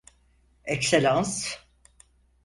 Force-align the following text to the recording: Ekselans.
Ekselans. 0.75 1.33